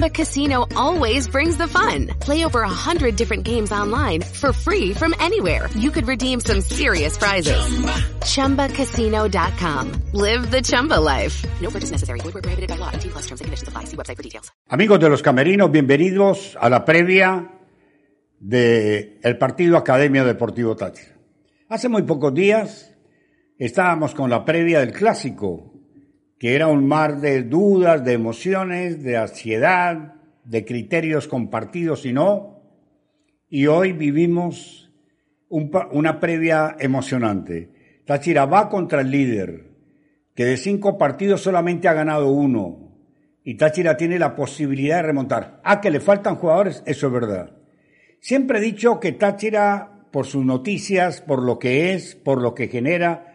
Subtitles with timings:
[0.00, 2.06] Chumba Casino always brings the fun.
[2.20, 5.68] Play over a hundred different games online for free from anywhere.
[5.76, 7.60] You could redeem some serious prizes.
[8.24, 8.68] Chumba.
[8.68, 9.92] ChumbaCasino.com.
[10.14, 11.44] Live the Chumba life.
[11.60, 12.20] No purchase necessary.
[12.20, 12.90] Void where prohibited by law.
[12.92, 13.84] T plus terms and conditions apply.
[13.84, 14.50] See website for details.
[14.70, 17.60] Amigos de los camerinos, bienvenidos a la previa
[18.38, 21.14] del el partido Academia Deportivo Táchira.
[21.68, 22.96] Hace muy pocos días
[23.58, 25.69] estábamos con la previa del clásico,
[26.40, 32.62] que era un mar de dudas, de emociones, de ansiedad, de criterios compartidos y no.
[33.50, 34.90] Y hoy vivimos
[35.50, 38.02] una previa emocionante.
[38.06, 39.66] Táchira va contra el líder,
[40.34, 42.96] que de cinco partidos solamente ha ganado uno.
[43.44, 45.60] Y Táchira tiene la posibilidad de remontar.
[45.62, 47.50] Ah, que le faltan jugadores, eso es verdad.
[48.18, 52.68] Siempre he dicho que Táchira, por sus noticias, por lo que es, por lo que
[52.68, 53.29] genera,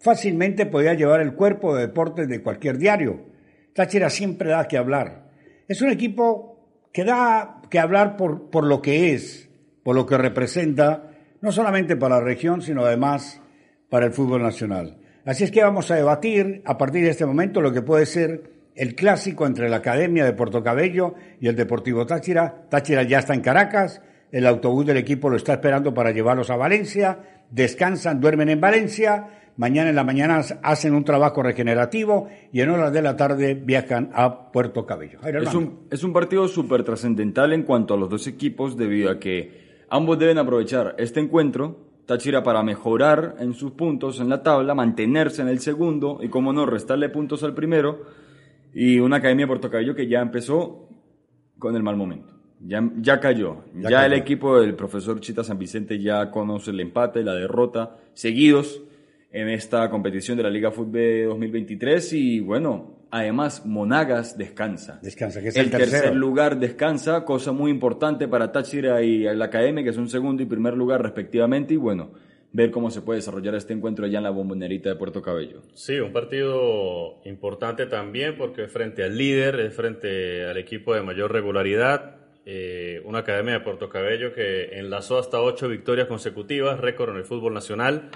[0.00, 3.26] fácilmente podía llevar el cuerpo de deportes de cualquier diario.
[3.74, 5.30] Táchira siempre da que hablar.
[5.68, 6.58] Es un equipo
[6.92, 9.48] que da que hablar por, por lo que es,
[9.84, 13.40] por lo que representa, no solamente para la región, sino además
[13.88, 14.98] para el fútbol nacional.
[15.24, 18.50] Así es que vamos a debatir a partir de este momento lo que puede ser
[18.74, 22.66] el clásico entre la Academia de Puerto Cabello y el Deportivo Táchira.
[22.70, 24.00] Táchira ya está en Caracas,
[24.32, 27.18] el autobús del equipo lo está esperando para llevarlos a Valencia,
[27.50, 32.92] descansan, duermen en Valencia, mañana en la mañana hacen un trabajo regenerativo y en horas
[32.92, 35.20] de la tarde viajan a Puerto Cabello.
[35.22, 39.18] Es un, es un partido súper trascendental en cuanto a los dos equipos debido a
[39.18, 44.74] que ambos deben aprovechar este encuentro, Táchira para mejorar en sus puntos en la tabla,
[44.74, 48.00] mantenerse en el segundo y como no, restarle puntos al primero
[48.74, 50.88] y una Academia de Puerto Cabello que ya empezó
[51.58, 52.34] con el mal momento.
[52.60, 53.64] Ya, ya cayó.
[53.74, 57.96] Ya Ya, el equipo del profesor Chita San Vicente ya conoce el empate, la derrota,
[58.12, 58.82] seguidos
[59.32, 64.98] en esta competición de la Liga Fútbol 2023 y bueno, además Monagas descansa.
[65.02, 69.44] Descansa, que es el, el tercer lugar descansa, cosa muy importante para Táchira y la
[69.44, 72.10] Academia, que es un segundo y primer lugar respectivamente, y bueno,
[72.52, 75.62] ver cómo se puede desarrollar este encuentro allá en la bombonerita de Puerto Cabello.
[75.74, 81.02] Sí, un partido importante también porque es frente al líder, es frente al equipo de
[81.02, 82.16] mayor regularidad,
[82.46, 87.24] eh, una academia de Puerto Cabello que enlazó hasta ocho victorias consecutivas, récord en el
[87.24, 88.10] fútbol nacional,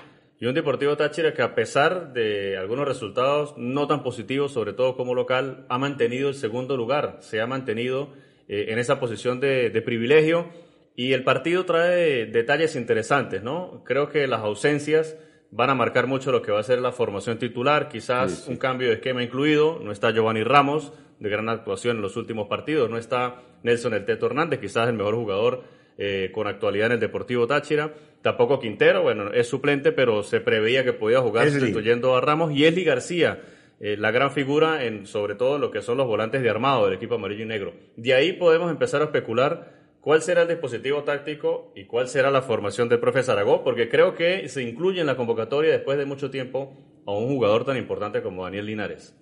[0.44, 4.94] y un Deportivo Táchira que a pesar de algunos resultados no tan positivos, sobre todo
[4.94, 8.12] como local, ha mantenido el segundo lugar, se ha mantenido
[8.46, 10.50] eh, en esa posición de, de privilegio
[10.96, 13.82] y el partido trae detalles interesantes, ¿no?
[13.86, 15.16] Creo que las ausencias
[15.50, 18.50] van a marcar mucho lo que va a ser la formación titular, quizás Sí, sí.
[18.50, 22.48] un cambio de esquema incluido, no está Giovanni Ramos, de gran actuación en los últimos
[22.48, 25.62] partidos, no está Nelson El Teto Hernández, quizás el mejor jugador
[25.96, 30.82] eh, con actualidad en el Deportivo Táchira, tampoco Quintero, bueno, es suplente, pero se preveía
[30.82, 33.42] que podía jugar sustituyendo a Ramos, y Esli García,
[33.80, 36.86] eh, la gran figura en sobre todo en lo que son los volantes de armado
[36.86, 37.74] del equipo amarillo y negro.
[37.96, 42.42] De ahí podemos empezar a especular cuál será el dispositivo táctico y cuál será la
[42.42, 46.30] formación del profe Zaragoza, porque creo que se incluye en la convocatoria después de mucho
[46.30, 46.76] tiempo
[47.06, 49.16] a un jugador tan importante como Daniel Linares.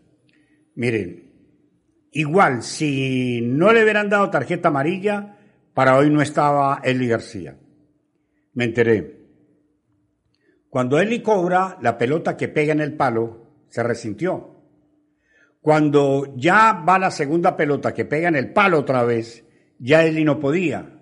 [0.74, 1.32] Miren,
[2.12, 5.38] igual, si no le hubieran dado tarjeta amarilla,
[5.74, 7.56] para hoy no estaba Eli García.
[8.54, 9.20] Me enteré.
[10.68, 14.56] Cuando Eli cobra, la pelota que pega en el palo se resintió.
[15.60, 19.44] Cuando ya va la segunda pelota que pega en el palo otra vez,
[19.78, 21.00] ya Eli no podía.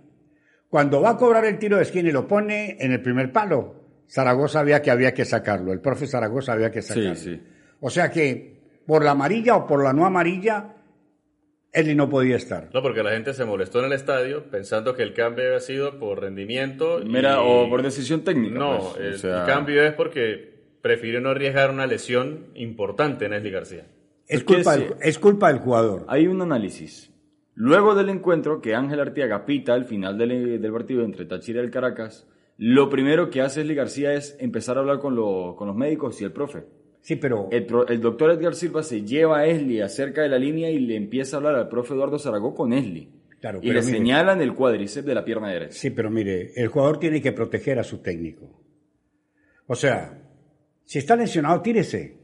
[0.68, 3.80] Cuando va a cobrar el tiro de esquina y lo pone en el primer palo,
[4.08, 5.72] Zaragoza sabía que había que sacarlo.
[5.72, 7.14] El profe Zaragoza había que sacarlo.
[7.14, 7.40] sí.
[7.80, 10.74] O sea que por la amarilla o por la no amarilla,
[11.72, 12.68] Eli no podía estar.
[12.74, 15.98] No, porque la gente se molestó en el estadio pensando que el cambio había sido
[15.98, 17.00] por rendimiento.
[17.00, 18.58] y- Mira, o por decisión técnica.
[18.58, 20.50] No, pues, el, o sea, el cambio es porque
[20.82, 23.86] prefirió no arriesgar una lesión importante en Esli García.
[24.26, 26.04] Es culpa, del, es culpa del jugador.
[26.08, 27.12] Hay un análisis.
[27.54, 31.64] Luego del encuentro que Ángel Artiaga pita al final del, del partido entre Táchira y
[31.64, 32.26] el Caracas,
[32.56, 36.20] lo primero que hace Esli García es empezar a hablar con, lo- con los médicos
[36.20, 36.64] y el profe.
[37.02, 40.78] Sí, pero El, doctor Edgar Silva se lleva a Esli acerca de la línea y
[40.80, 43.08] le empieza a hablar al profe Eduardo Zaragoza con Esli.
[43.40, 43.98] Claro, y pero le mire.
[43.98, 45.72] señalan el cuádriceps de la pierna derecha.
[45.72, 48.60] sí, pero mire, el jugador tiene que proteger a su técnico.
[49.66, 50.20] O sea,
[50.84, 52.18] si está lesionado, tírese.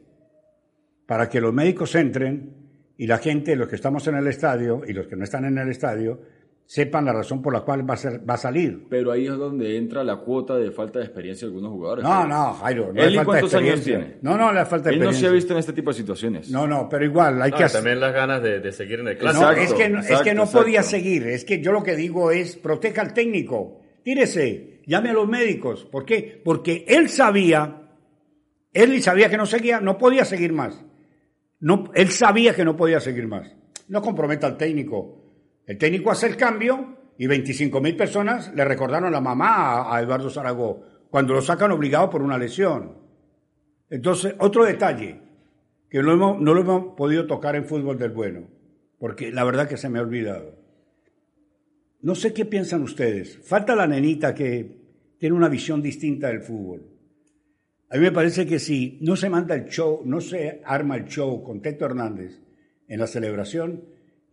[1.06, 2.54] Para que los médicos entren
[2.98, 5.56] y la gente, los que estamos en el estadio y los que no están en
[5.56, 6.20] el estadio,
[6.68, 8.86] sepan la razón por la cual va a, ser, va a salir.
[8.90, 12.04] Pero ahí es donde entra la cuota de falta de experiencia de algunos jugadores.
[12.04, 13.98] No, no, Jairo, no ¿Él falta cuántos años experiencia.
[14.06, 14.18] tiene?
[14.22, 15.20] No, no le falta Él no experiencia.
[15.20, 16.50] se ha visto en este tipo de situaciones.
[16.50, 17.78] No, no, pero igual hay No, que y hacer.
[17.78, 19.44] también las ganas de, de seguir en el No, clásico.
[19.50, 20.62] Exacto, es que, no- es exacto, que no exacto.
[20.64, 21.26] podía seguir.
[21.28, 23.80] Es que yo lo que digo es, proteja al técnico.
[24.02, 25.84] Tírese, llame a los médicos.
[25.84, 26.40] ¿Por qué?
[26.44, 27.82] Porque él sabía,
[28.72, 30.84] él sabía que no seguía, no podía seguir más.
[31.60, 33.54] No, él sabía que no podía seguir más.
[33.88, 35.22] No comprometa al técnico.
[35.66, 40.30] El técnico hace el cambio y 25 mil personas le recordaron la mamá a, Eduardo
[40.30, 40.80] Zaragoza
[41.10, 42.98] cuando lo sacan obligado por una lesión.
[43.90, 45.20] Entonces, otro detalle
[45.88, 48.48] que no, hemos- no lo hemos podido tocar en fútbol del bueno,
[48.98, 50.54] porque la verdad que se me ha olvidado.
[52.02, 53.38] No sé qué piensan ustedes.
[53.44, 54.84] Falta la nenita que
[55.18, 56.92] tiene una visión distinta del fútbol.
[57.88, 61.06] A mí me parece que si no se manda el show, no se arma el
[61.06, 62.40] show con Teto Hernández
[62.88, 63.84] en la celebración,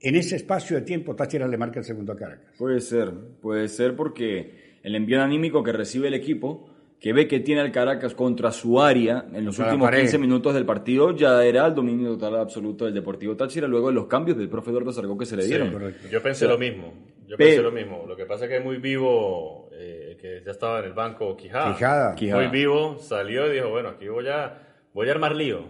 [0.04, 2.54] en ese espacio de tiempo Táchira le marca el segundo a Caracas.
[2.58, 3.12] Puede ser,
[3.42, 6.70] puede ser porque el envío anímico que recibe el equipo,
[7.00, 10.02] que ve que tiene al Caracas contra su área en los últimos pared.
[10.02, 13.94] 15 minutos del partido, ya era el dominio total absoluto del Deportivo Táchira, luego de
[13.96, 15.72] los cambios del profe Eduardo Sargó que se le Sí, dieron.
[15.72, 16.08] correcto.
[16.10, 16.94] yo pensé lo mismo.
[17.28, 18.06] Yo pensé lo mismo.
[18.08, 21.36] Lo que pasa es que es muy vivo, eh, que ya estaba en el banco
[21.36, 21.74] Quijada.
[21.74, 22.16] Quijada.
[22.16, 22.42] Quijada.
[22.48, 24.62] Muy vivo, salió y dijo, bueno, aquí voy a,
[24.94, 25.62] voy a armar lío.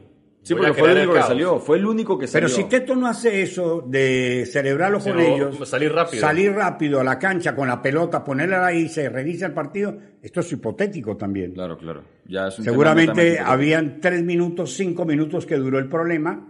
[0.43, 1.27] Sí, porque fue el único que caos.
[1.29, 2.47] salió, fue el único que salió.
[2.47, 6.21] Pero si Teto no hace eso de celebrarlo con ellos, salir rápido.
[6.21, 10.41] salir rápido a la cancha con la pelota, ponerla ahí, se reinicia el partido, esto
[10.41, 11.53] es hipotético también.
[11.53, 12.03] Claro, claro.
[12.27, 16.49] Ya es un Seguramente habían tres minutos, cinco minutos que duró el problema.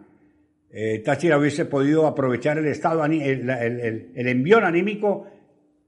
[0.72, 5.28] Eh, Táchira hubiese podido aprovechar el estado, el, el, el- el envión anímico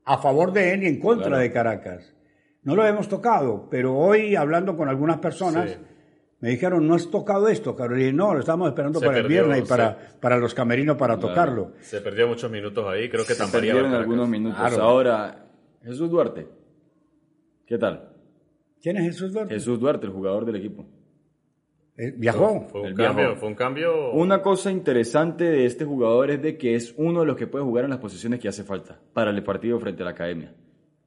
[0.04, 1.42] a favor de él y en contra Claro.
[1.42, 2.14] de Caracas.
[2.62, 5.78] No lo hemos tocado, pero hoy hablando con algunas personas Sí.
[6.46, 7.98] Me dijeron, no has tocado esto, Carlos.
[7.98, 10.96] Y dije, no, lo estamos esperando Se para el viernes y para, para los camerinos
[10.96, 11.30] para Claro.
[11.30, 11.72] tocarlo.
[11.82, 14.04] Se perdió muchos minutos ahí, creo que Se tamparía perdieron Caracas.
[14.04, 14.60] algunos minutos.
[14.60, 14.84] Claro.
[14.84, 15.46] Ahora,
[15.84, 16.48] Jesús Duarte.
[17.66, 18.10] ¿Qué tal?
[18.82, 19.54] ¿Quién es Jesús Duarte?
[19.56, 20.86] Jesús Duarte, el jugador del equipo.
[21.98, 22.68] Eh, viajó.
[22.70, 24.12] Fue un El cambio, fue un cambio.
[24.12, 27.64] Una cosa interesante de este jugador es de que es uno de los que puede
[27.66, 30.54] jugar en las posiciones que hace falta para el partido frente a la academia.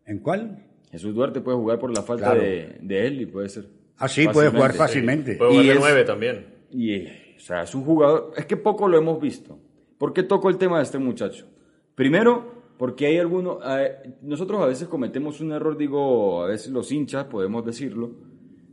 [0.05, 0.65] ¿En cuál?
[0.91, 2.41] Jesús Duarte puede jugar por la falta Claro.
[2.41, 3.67] de, de él y puede ser.
[3.99, 5.35] Ah, sí, puede jugar Fácilmente.
[5.37, 6.47] Puede jugar Y de es- nueve también.
[6.71, 9.59] Y, o sea, es un jugador, es que poco lo hemos visto.
[9.99, 11.47] ¿Por qué toco el tema de este muchacho?
[11.95, 16.93] Primero, porque hay algunos, eh, nosotros a veces cometemos un error, digo, a veces los
[16.93, 18.13] hinchas, podemos decirlo,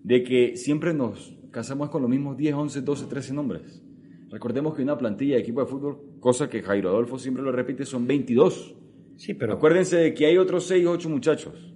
[0.03, 3.81] de que siempre nos casamos con los mismos 10, 11, 12, 13 nombres.
[4.29, 7.85] Recordemos que una plantilla de equipo de fútbol, cosa que Jairo Adolfo siempre lo repite,
[7.85, 8.75] son 22.
[9.15, 9.53] Sí, pero...
[9.53, 11.73] Acuérdense de que hay otros 6, 8 muchachos.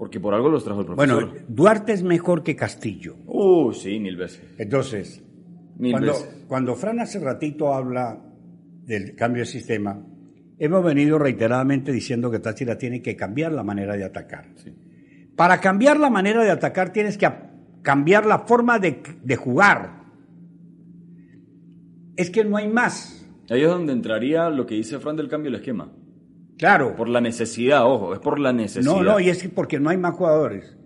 [0.00, 1.26] Porque por algo los trajo el profesor.
[1.26, 3.16] Bueno, Duarte es mejor que Castillo.
[3.26, 4.42] Uh, sí, mil veces.
[4.56, 5.22] Entonces,
[5.76, 6.44] Mil cuando, veces.
[6.48, 8.18] cuando Fran hace ratito habla
[8.86, 10.02] del cambio de sistema,
[10.58, 14.46] hemos venido reiteradamente diciendo que Táchira tiene que cambiar la manera de atacar.
[15.36, 17.28] Para cambiar la manera de atacar tienes que
[17.82, 20.00] cambiar la forma de, de jugar.
[22.16, 23.28] Es que no hay más.
[23.50, 25.92] Ahí es donde entraría lo que dice Fran del cambio del esquema.
[26.60, 26.94] Claro.
[26.94, 28.92] Por la necesidad, ojo, es por la necesidad.
[28.94, 30.76] No, no, y es que porque no hay más jugadores.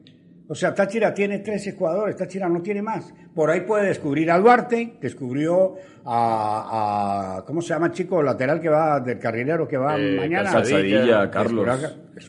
[0.47, 3.13] O sea, Táchira tiene 13 jugadores, Táchira no tiene más.
[3.35, 5.75] Por ahí puede descubrir a Duarte, descubrió
[6.05, 10.17] a, a- ¿cómo se llama el chico lateral que va, del carrilero que va Eh,
[10.17, 10.53] mañana?
[10.53, 11.67] Calzadilla, Carlos.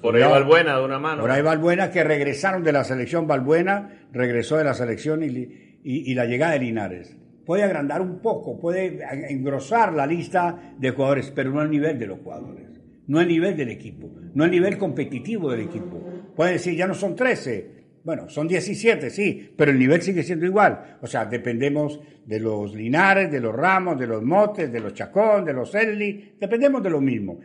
[0.02, 1.22] Por ahí Valbuena de una mano.
[1.22, 6.12] Por ahí Valbuena que regresaron de la selección, Valbuena regresó de la selección y, y-
[6.12, 7.18] y la llegada de Linares.
[7.46, 9.00] Puede agrandar un poco, puede
[9.30, 12.75] engrosar la lista de jugadores, pero no al nivel de los jugadores,
[13.08, 16.02] no al nivel del equipo, no al nivel competitivo del equipo.
[16.36, 20.46] Puede decir, ya no son 13, bueno, son 17, sí, pero el nivel sigue siendo
[20.46, 21.00] igual.
[21.02, 25.44] O sea, dependemos de los Linares, de los Ramos, de los Motes, de los Chacón,
[25.44, 27.40] de los Elli, dependemos de lo mismo.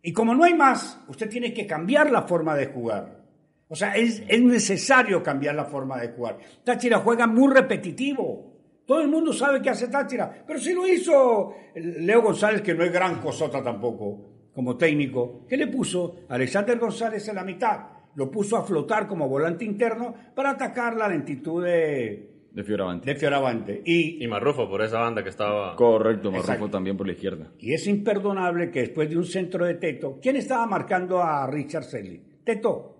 [0.00, 3.24] Y como no hay más, usted tiene que cambiar la forma de jugar.
[3.66, 6.38] O sea, es, es necesario cambiar la forma de jugar.
[6.62, 8.54] Táchira juega muy repetitivo.
[8.86, 12.84] Todo el mundo sabe qué hace Táchira, pero si lo hizo Leo González, que no
[12.84, 16.16] es gran cosota tampoco, como técnico, ¿qué le puso?
[16.28, 17.80] Alexander González en la mitad.
[18.14, 23.12] Lo puso a flotar como volante interno para atacar la lentitud de, De Fioravante.
[23.12, 23.82] de Fioravante.
[23.84, 25.74] Y, Y Marrufo por esa banda que estaba.
[25.74, 26.70] Correcto, Marrufo Exacto.
[26.70, 27.50] también por la izquierda.
[27.58, 31.84] y es imperdonable que después de un centro de Teto, ¿quién estaba marcando a Richard
[31.84, 32.22] Selly?
[32.44, 32.92] Teto.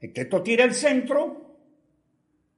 [0.00, 1.46] El Teto tira el centro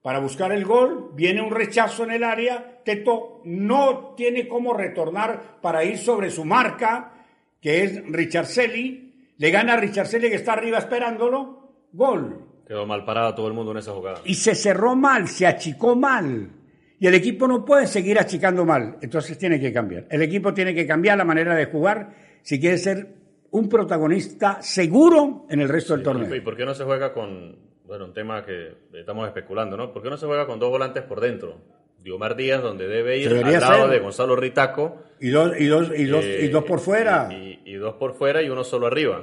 [0.03, 5.61] para buscar el gol, viene un rechazo en el área, Teto no tiene cómo retornar
[5.61, 7.20] para ir sobre su marca,
[7.61, 12.47] que es Richard Selly, le gana a Richard Selly que está arriba esperándolo, gol.
[12.67, 14.21] Quedó mal parado todo el mundo en esa jugada.
[14.25, 16.51] Y se cerró mal, se achicó mal.
[16.99, 18.97] Y el equipo no puede seguir achicando mal.
[19.01, 20.07] Entonces tiene que cambiar.
[20.11, 23.15] El equipo tiene que cambiar la manera de jugar si quiere ser
[23.51, 26.45] un protagonista seguro en el resto del ¿Y torneo.
[26.45, 29.93] por qué no se juega con, bueno, un tema que estamos especulando, ¿no?
[29.93, 31.59] ¿Por qué no se juega con dos volantes por dentro?
[32.03, 33.91] Diomar Díaz, donde debe ir Debería al lado ser.
[33.91, 35.03] de Gonzalo Ritaco.
[35.21, 37.29] Y dos, y dos, y dos, eh, y dos por fuera.
[37.33, 39.23] Y, dos por fuera y uno solo arriba.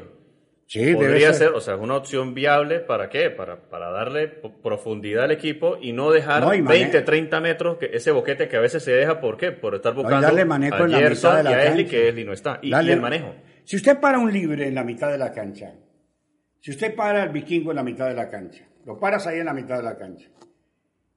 [0.67, 1.47] sí, debe Podría ser.
[1.47, 3.29] ser, o sea, es una opción viable, ¿para qué?
[3.31, 7.77] Para, para darle profundidad al equipo y no dejar No, y mane- 20, 30 metros,
[7.77, 9.51] que ese boquete que a veces se deja, ¿por qué?
[9.51, 11.91] Por estar buscando darle manejo a en la mitad de la y a Esli, cancha.
[11.97, 12.59] que Esli no está.
[12.61, 13.33] Y, y el manejo.
[13.63, 15.73] Si usted para un libre en la mitad de la cancha,
[16.61, 19.45] si usted para al vikingo en la mitad de la cancha, lo paras ahí en
[19.45, 20.27] la mitad de la cancha,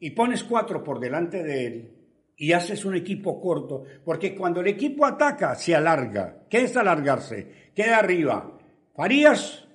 [0.01, 1.91] y pones cuatro por delante de él,
[2.37, 6.45] y haces un equipo corto, porque cuando el equipo ataca, se alarga.
[6.49, 7.71] ¿Qué es alargarse?
[7.75, 8.59] Queda arriba
[8.97, 9.67] Farías,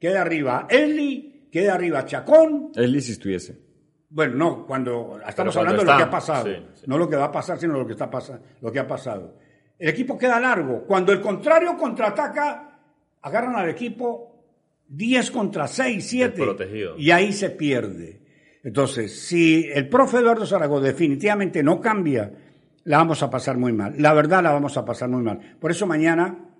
[0.00, 3.58] queda arriba Eli, queda arriba Chacón, Esli si estuviese.
[4.10, 6.84] bueno, no, cuando estamos cuando hablando de lo que ha pasado, sí, sí.
[6.86, 9.36] no lo que va a pasar, sino lo que está pasando, lo que ha pasado.
[9.78, 10.82] El equipo queda largo.
[10.84, 12.80] Cuando el contrario contraataca,
[13.22, 14.44] agarran al equipo
[14.88, 16.98] 10 contra 6, 7 Desprotegido.
[16.98, 18.20] y ahí se pierde.
[18.68, 22.30] Entonces, si el profe Eduardo Zaragoza definitivamente no cambia,
[22.84, 23.94] la vamos a pasar muy mal.
[23.96, 25.56] La verdad la vamos a pasar muy mal.
[25.58, 26.50] Por eso mañana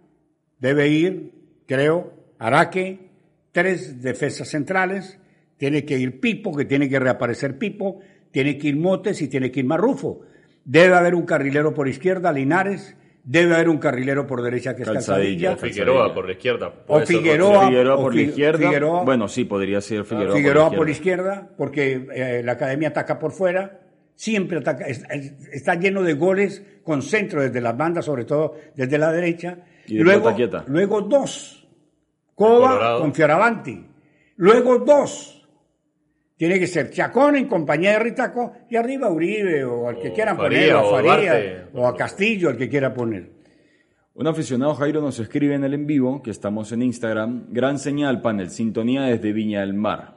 [0.59, 1.35] debe ir,
[1.67, 3.11] creo, Araque,
[3.53, 5.19] tres defensas centrales,
[5.59, 8.00] tiene que ir Pipo, que tiene que reaparecer Pipo,
[8.31, 10.23] tiene que ir Motes y tiene que ir Marrufo.
[10.65, 12.97] Debe haber un carrilero por izquierda, Linares,
[13.30, 15.50] debe haber un carrilero por derecha, que es Calzadilla.
[15.50, 16.73] Calzadilla, O Figueroa por la izquierda.
[16.87, 17.66] O Figueroa.
[17.68, 18.58] Figueroa por la izquierda.
[18.70, 21.50] Figueroa- bueno, sí, podría ser Figueroa, Figueroa por la izquierda.
[21.58, 23.80] porque eh, la academia ataca por fuera,
[24.14, 28.54] siempre ataca, es- es- está lleno de goles con centro desde las bandas, sobre todo
[28.75, 29.58] desde la derecha.
[29.87, 30.35] Y de luego,
[30.66, 31.54] luego dos,
[32.35, 33.85] Coba con Fioravanti.
[34.37, 35.38] Luego dos,
[36.38, 40.14] tiene que ser Chacón en compañía de Ritaco y arriba Uribe o al que O
[40.14, 41.66] quieran Faría, poner, o a Faría Duarte.
[41.75, 43.30] o a Castillo, el que quiera poner.
[44.14, 47.47] Un aficionado Jairo nos escribe en el en vivo, que estamos en Instagram.
[47.50, 48.50] Gran señal, panel.
[48.50, 50.16] Sintonía desde Viña del Mar.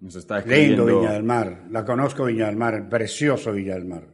[0.00, 0.84] Nos está escribiendo.
[0.86, 4.04] Lindo Viña del Mar, la conozco Viña del Mar, precioso Viña del Mar,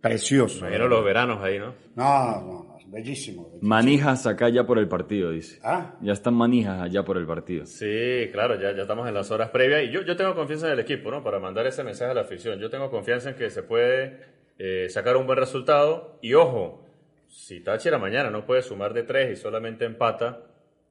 [0.00, 0.60] precioso.
[0.66, 1.58] Imagino los veranos ahí.
[1.58, 3.44] No, no, no, bellísimo.
[3.44, 3.68] bellísimo.
[3.68, 5.58] Manijas acá ya por el partido, dice.
[5.62, 5.94] Ah.
[6.00, 7.66] Ya están manijas allá por el partido.
[7.66, 10.72] Sí, claro, ya, ya estamos en las horas previas y yo, yo tengo confianza en
[10.74, 11.22] el equipo, ¿no?
[11.22, 12.58] Para mandar ese mensaje a la afición.
[12.58, 14.20] Yo tengo confianza en que se puede
[14.58, 16.84] eh, sacar un buen resultado y ojo,
[17.28, 20.44] si Táchira mañana no puede sumar de tres y solamente empata,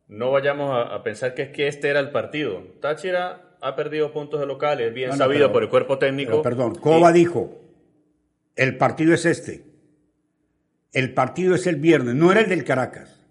[0.08, 2.62] no vayamos a, a pensar que es que este era el partido.
[2.80, 5.98] Táchira ha perdido puntos de local, es bien No, no, sabido pero- por el cuerpo
[5.98, 6.30] técnico.
[6.32, 7.60] Pero, perdón, Y- Coba dijo,
[8.56, 9.64] el partido es este,
[10.98, 13.24] el partido es el viernes, no era el del Caracas.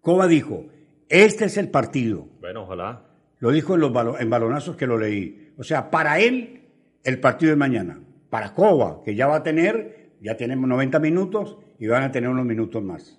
[0.00, 0.66] Coba dijo,
[1.08, 2.28] este es el partido.
[2.40, 3.06] Bueno, ojalá.
[3.38, 5.52] Lo dijo en, los balo- en balonazos que lo leí.
[5.56, 6.68] O sea, para él,
[7.02, 8.00] el partido es mañana.
[8.28, 12.28] Para Coba, que ya va a tener, ya tenemos 90 minutos y van a tener
[12.28, 13.18] unos minutos más.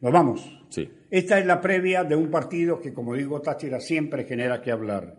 [0.00, 0.64] Nos vamos.
[0.70, 0.90] Sí.
[1.10, 5.16] Esta es la previa de un partido que, como digo, Táchira siempre genera que hablar.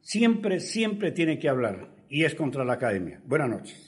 [0.00, 1.90] Siempre, siempre tiene que hablar.
[2.08, 3.20] Y es contra la academia.
[3.26, 3.87] Buenas noches.